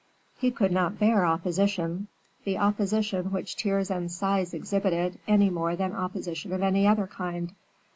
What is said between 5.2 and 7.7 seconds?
any more than opposition of any other kind.